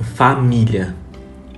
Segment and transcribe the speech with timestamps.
[0.00, 0.94] Família.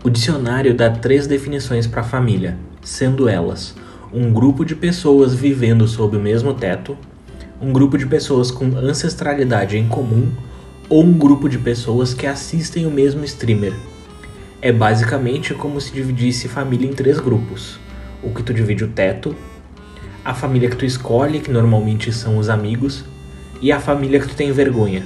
[0.03, 3.75] O dicionário dá três definições para família, sendo elas
[4.11, 6.97] um grupo de pessoas vivendo sob o mesmo teto,
[7.61, 10.33] um grupo de pessoas com ancestralidade em comum
[10.89, 13.75] ou um grupo de pessoas que assistem o mesmo streamer.
[14.63, 17.79] É basicamente como se dividisse família em três grupos:
[18.23, 19.37] o que tu divide o teto,
[20.25, 23.05] a família que tu escolhe, que normalmente são os amigos,
[23.61, 25.05] e a família que tu tem vergonha.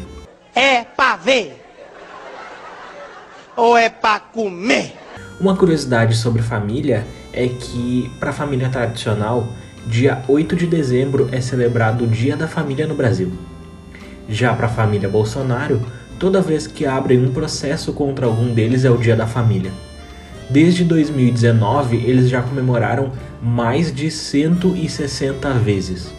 [0.54, 1.63] É pra ver
[3.56, 4.94] ou é pra comer?
[5.40, 9.48] Uma curiosidade sobre família é que, para a família tradicional,
[9.86, 13.32] dia 8 de dezembro é celebrado o Dia da Família no Brasil.
[14.28, 15.80] Já para a família Bolsonaro,
[16.18, 19.72] toda vez que abrem um processo contra algum deles é o Dia da Família.
[20.48, 26.12] Desde 2019, eles já comemoraram mais de 160 vezes.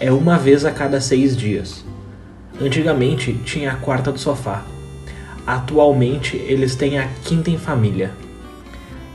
[0.00, 1.84] É uma vez a cada seis dias.
[2.60, 4.64] Antigamente tinha a quarta do sofá.
[5.46, 8.12] Atualmente eles têm a quinta em família.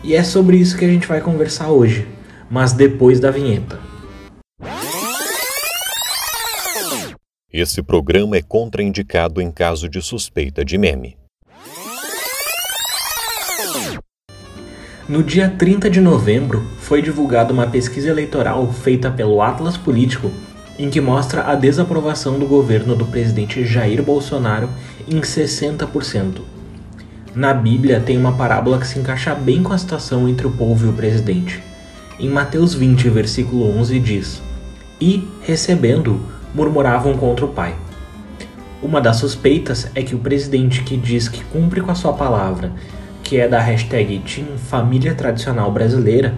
[0.03, 2.07] E é sobre isso que a gente vai conversar hoje,
[2.49, 3.79] mas depois da vinheta.
[7.51, 11.17] Esse programa é contraindicado em caso de suspeita de meme.
[15.09, 20.31] No dia 30 de novembro, foi divulgada uma pesquisa eleitoral feita pelo Atlas Político,
[20.79, 24.69] em que mostra a desaprovação do governo do presidente Jair Bolsonaro
[25.05, 26.39] em 60%.
[27.35, 30.85] Na Bíblia tem uma parábola que se encaixa bem com a situação entre o povo
[30.85, 31.61] e o presidente.
[32.17, 34.41] Em Mateus 20, versículo 11 diz:
[35.01, 36.21] E, recebendo,
[36.55, 37.75] murmuravam contra o Pai.
[38.81, 42.71] Uma das suspeitas é que o presidente que diz que cumpre com a sua palavra,
[43.21, 46.35] que é da hashtag Team Família Tradicional Brasileira,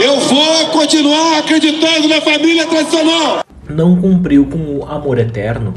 [0.00, 3.47] eu vou continuar acreditando na família tradicional!
[3.68, 5.74] Não cumpriu com o amor eterno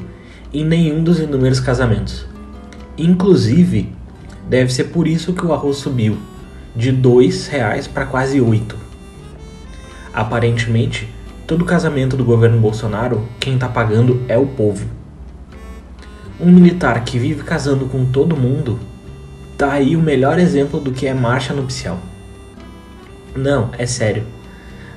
[0.54, 2.26] em nenhum dos inúmeros casamentos.
[2.98, 3.94] Inclusive,
[4.52, 6.18] Deve ser por isso que o arroz subiu
[6.76, 8.76] de dois reais para quase oito.
[10.14, 11.08] Aparentemente,
[11.48, 14.86] todo casamento do governo Bolsonaro, quem está pagando é o povo.
[16.38, 18.78] Um militar que vive casando com todo mundo,
[19.58, 22.00] tá aí o melhor exemplo do que é marcha nupcial.
[23.34, 24.26] Não, é sério.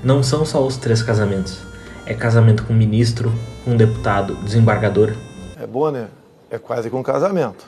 [0.03, 1.64] Não são só os três casamentos.
[2.07, 3.33] É casamento com ministro,
[3.65, 5.15] com deputado, desembargador.
[5.59, 6.09] É bom, né?
[6.51, 7.65] É quase que um casamento.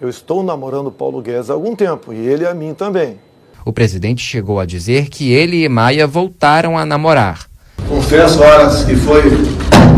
[0.00, 3.18] Eu estou namorando Paulo Guedes há algum tempo e ele a mim também.
[3.64, 7.46] O presidente chegou a dizer que ele e Maia voltaram a namorar.
[7.86, 9.22] Confesso, horas, que foi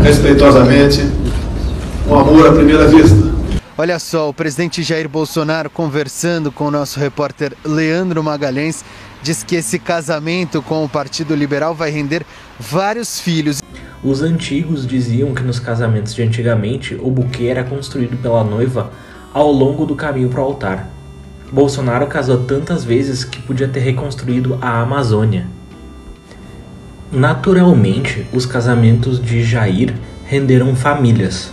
[0.03, 0.99] respeitosamente
[2.09, 3.33] um amor à primeira vista.
[3.77, 8.83] Olha só, o presidente Jair Bolsonaro conversando com o nosso repórter Leandro Magalhães
[9.25, 12.23] diz que esse casamento com o Partido Liberal vai render
[12.59, 13.59] vários filhos.
[14.03, 18.91] Os antigos diziam que nos casamentos de antigamente o buquê era construído pela noiva
[19.33, 20.87] ao longo do caminho para o altar.
[21.51, 25.47] Bolsonaro casou tantas vezes que podia ter reconstruído a Amazônia.
[27.11, 31.51] Naturalmente, os casamentos de Jair renderam famílias.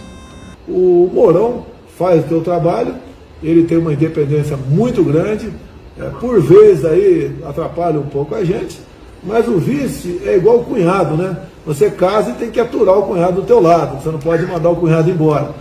[0.69, 1.65] O Mourão
[1.97, 2.97] faz o seu trabalho,
[3.43, 5.51] ele tem uma independência muito grande,
[5.99, 8.81] é, por vezes aí atrapalha um pouco a gente,
[9.23, 11.37] mas o vice é igual o cunhado, né?
[11.65, 14.71] Você casa e tem que aturar o cunhado do teu lado, você não pode mandar
[14.71, 15.55] o cunhado embora.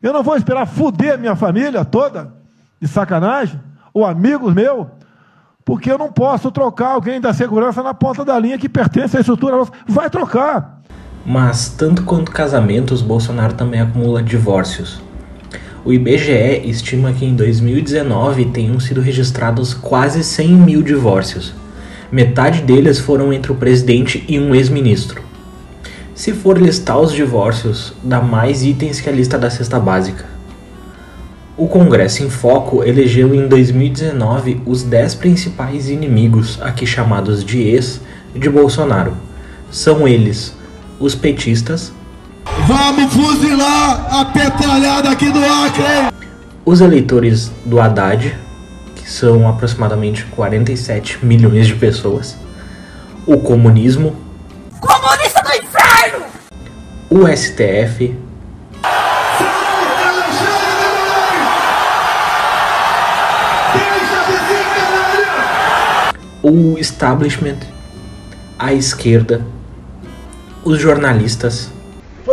[0.00, 2.32] Eu não vou esperar fuder minha família toda,
[2.80, 3.60] de sacanagem,
[3.94, 4.86] ou amigos meus,
[5.64, 9.20] porque eu não posso trocar alguém da segurança na ponta da linha que pertence à
[9.20, 9.72] estrutura nossa.
[9.86, 10.80] Vai trocar.
[11.24, 15.00] Mas, tanto quanto casamentos, Bolsonaro também acumula divórcios.
[15.84, 21.52] O IBGE estima que em 2019 tenham sido registrados quase 100 mil divórcios.
[22.10, 25.20] Metade deles foram entre o presidente e um ex-ministro.
[26.14, 30.24] Se for listar os divórcios, dá mais itens que a lista da cesta básica.
[31.56, 38.00] O Congresso em Foco elegeu em 2019 os 10 principais inimigos, aqui chamados de ex,
[38.32, 39.16] de Bolsonaro.
[39.68, 40.54] São eles
[41.00, 41.92] os petistas.
[42.44, 46.12] Vamos fuzilar a petralhada aqui do Acre!
[46.64, 48.36] Os eleitores do Haddad,
[48.96, 52.36] que são aproximadamente 47 milhões de pessoas.
[53.26, 54.16] O comunismo.
[54.80, 56.24] Comunista do inferno!
[57.10, 58.16] O STF.
[66.42, 67.58] O establishment,
[68.58, 69.44] a esquerda,
[70.64, 71.70] os jornalistas.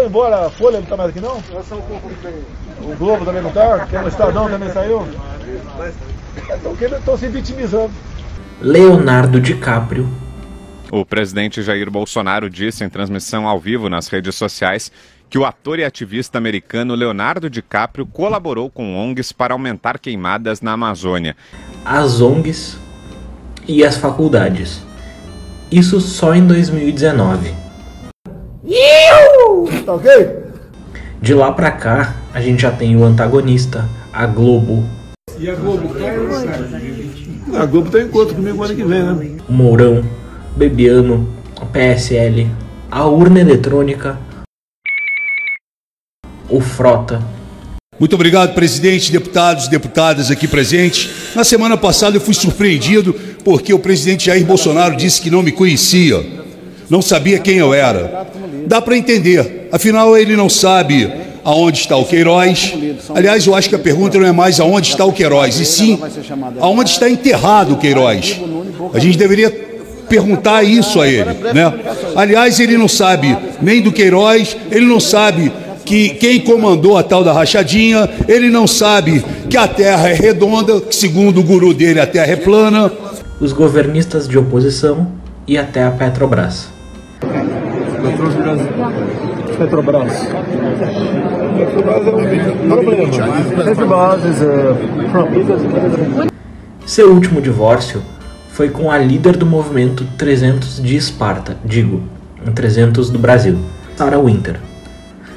[0.09, 1.37] Embora a Folha, não tá mais aqui não?
[1.37, 3.77] O Globo também não tá?
[3.77, 5.07] Porque o Estadão também saiu?
[6.97, 7.91] Estão se vitimizando.
[8.59, 10.09] Leonardo DiCaprio.
[10.91, 14.91] O presidente Jair Bolsonaro disse em transmissão ao vivo nas redes sociais
[15.29, 20.71] que o ator e ativista americano Leonardo DiCaprio colaborou com ONGs para aumentar queimadas na
[20.71, 21.37] Amazônia.
[21.85, 22.79] As ONGs
[23.67, 24.81] e as faculdades.
[25.69, 27.53] Isso só em 2019.
[29.89, 30.11] Tá ok?
[31.19, 34.87] De lá pra cá, a gente já tem o antagonista, a Globo,
[35.39, 35.89] E a Globo?
[37.55, 39.37] A Globo tem encontro comigo ano que vem, né?
[39.49, 40.05] o Mourão,
[40.55, 41.27] Bebiano,
[41.59, 42.47] o PSL,
[42.91, 44.19] a urna eletrônica,
[46.47, 47.19] o Frota,
[47.99, 51.33] Muito obrigado, presidente, deputados e deputadas aqui presentes.
[51.35, 53.11] Na semana passada eu fui surpreendido
[53.43, 56.23] porque o presidente Jair Bolsonaro disse que não me conhecia,
[56.91, 58.27] não sabia quem eu era.
[58.67, 61.11] Dá para entender, afinal ele não sabe
[61.43, 62.73] aonde está o Queiroz.
[63.13, 65.99] Aliás, eu acho que a pergunta não é mais aonde está o Queiroz, e sim
[66.59, 68.39] aonde está enterrado o Queiroz.
[68.93, 69.49] A gente deveria
[70.07, 71.73] perguntar isso a ele, né?
[72.15, 75.51] Aliás, ele não sabe nem do Queiroz, ele não sabe
[75.85, 80.79] que quem comandou a tal da rachadinha, ele não sabe que a Terra é redonda,
[80.81, 82.91] que segundo o guru dele a Terra é plana.
[83.39, 85.07] os governistas de oposição
[85.47, 86.67] e até a Petrobras.
[87.19, 89.28] Petrobras.
[89.59, 90.37] Petrobras é
[92.63, 93.11] um problema.
[93.65, 96.27] Petrobras é
[96.85, 98.01] Seu último divórcio
[98.53, 102.01] foi com a líder do movimento 300 de Esparta, digo,
[102.55, 103.59] 300 do Brasil,
[103.97, 104.55] Sarah Winter.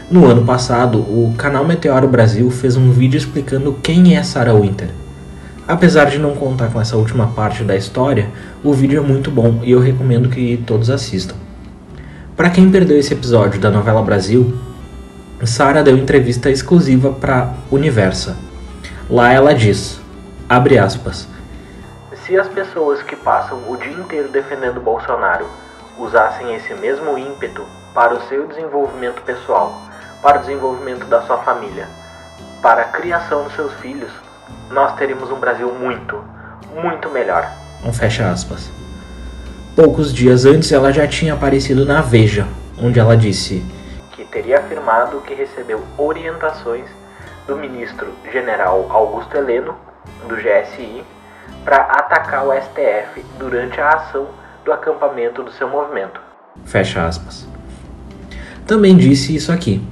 [0.09, 4.91] No ano passado, o canal Meteoro Brasil fez um vídeo explicando quem é Sarah Winter.
[5.67, 8.29] Apesar de não contar com essa última parte da história,
[8.63, 11.35] o vídeo é muito bom e eu recomendo que todos assistam.
[12.43, 14.59] Para quem perdeu esse episódio da novela Brasil,
[15.45, 18.37] Sarah deu entrevista exclusiva para Universa.
[19.09, 20.01] Lá ela diz,
[20.49, 21.29] abre aspas,
[22.27, 25.47] se as pessoas que passam o dia inteiro defendendo Bolsonaro
[25.97, 29.81] usassem esse mesmo ímpeto para o seu desenvolvimento pessoal,
[30.21, 31.87] para o desenvolvimento da sua família,
[32.61, 34.11] para a criação dos seus filhos,
[34.69, 36.21] nós teríamos um Brasil muito,
[36.75, 37.49] muito melhor.
[37.85, 38.69] Um fecha aspas.
[39.75, 42.47] Poucos dias antes ela já tinha aparecido na Veja,
[42.79, 43.65] onde ela disse
[44.13, 46.85] que teria afirmado que recebeu orientações
[47.47, 49.75] do ministro general Augusto Heleno,
[50.29, 51.03] do GSI,
[51.65, 54.29] para atacar o STF durante a ação
[54.63, 56.21] do acampamento do seu movimento.
[56.67, 57.49] Fecha aspas.
[58.67, 59.83] Também disse isso aqui.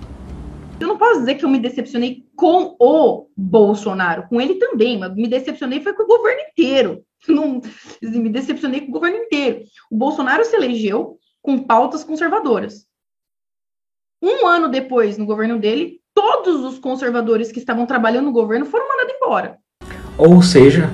[0.80, 5.14] Eu não posso dizer que eu me decepcionei com o Bolsonaro, com ele também, mas
[5.14, 7.04] me decepcionei foi com o governo inteiro.
[7.28, 7.60] Não,
[8.00, 9.60] me decepcionei com o governo inteiro.
[9.90, 12.86] O Bolsonaro se elegeu com pautas conservadoras.
[14.22, 18.88] Um ano depois, no governo dele, todos os conservadores que estavam trabalhando no governo foram
[18.88, 19.58] mandados embora.
[20.16, 20.90] Ou seja,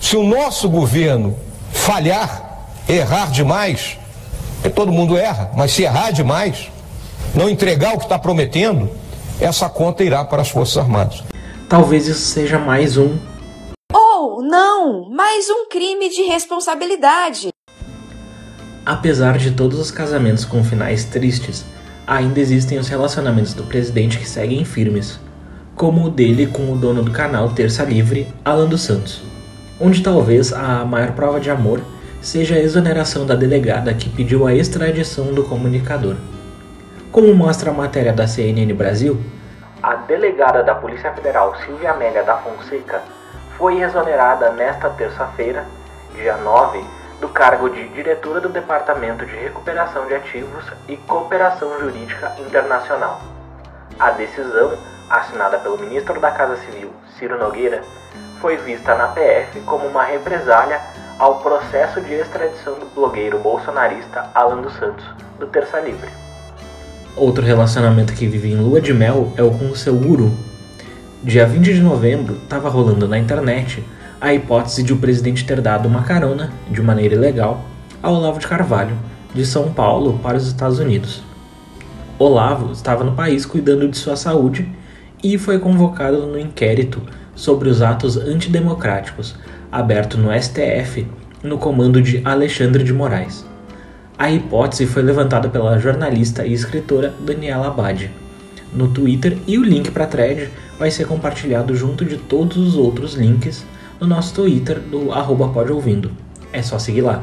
[0.00, 1.36] Se o nosso governo
[1.72, 3.98] falhar, errar demais,
[4.54, 6.70] porque todo mundo erra, mas se errar demais,
[7.34, 8.90] não entregar o que está prometendo,
[9.40, 11.22] essa conta irá para as Forças Armadas.
[11.68, 13.16] talvez isso seja mais um
[13.92, 17.48] Ou não, mais um crime de responsabilidade.
[18.84, 21.64] Apesar de todos os casamentos com finais tristes,
[22.06, 25.20] ainda existem os relacionamentos do presidente que seguem firmes,
[25.76, 29.22] como o dele com o dono do canal Terça Livre, Alan dos Santos,
[29.78, 31.82] onde talvez a maior prova de amor
[32.20, 36.16] seja a exoneração da delegada que pediu a extradição do comunicador.
[37.10, 39.18] Como mostra a matéria da CNN Brasil,
[39.82, 43.00] a delegada da Polícia Federal Silvia Amélia da Fonseca
[43.56, 45.64] foi exonerada nesta terça-feira,
[46.14, 46.84] dia 9,
[47.18, 53.22] do cargo de diretora do Departamento de Recuperação de Ativos e Cooperação Jurídica Internacional.
[53.98, 54.76] A decisão,
[55.08, 57.82] assinada pelo ministro da Casa Civil, Ciro Nogueira,
[58.38, 60.78] foi vista na PF como uma represália
[61.18, 65.04] ao processo de extradição do blogueiro bolsonarista Alan dos Santos,
[65.38, 66.27] do Terça Livre.
[67.18, 70.32] Outro relacionamento que vive em lua de mel é o com o seu guru.
[71.20, 73.82] Dia 20 de novembro, estava rolando na internet
[74.20, 77.64] a hipótese de o presidente ter dado uma carona, de maneira ilegal,
[78.00, 78.96] a Olavo de Carvalho,
[79.34, 81.20] de São Paulo para os Estados Unidos.
[82.20, 84.68] Olavo estava no país cuidando de sua saúde
[85.20, 87.02] e foi convocado no inquérito
[87.34, 89.34] sobre os atos antidemocráticos,
[89.72, 91.04] aberto no STF,
[91.42, 93.47] no comando de Alexandre de Moraes.
[94.18, 98.10] A hipótese foi levantada pela jornalista e escritora Daniela Abad
[98.72, 102.74] no Twitter e o link para a thread vai ser compartilhado junto de todos os
[102.74, 103.64] outros links
[104.00, 105.52] no nosso Twitter do arroba.
[106.52, 107.22] É só seguir lá.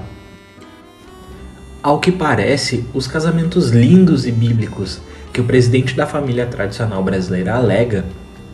[1.83, 5.01] Ao que parece, os casamentos lindos e bíblicos
[5.33, 8.05] que o presidente da família tradicional brasileira alega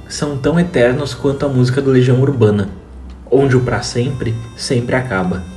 [0.09, 2.69] são tão eternos quanto a música do Legião Urbana,
[3.29, 5.50] onde o pra sempre sempre acaba.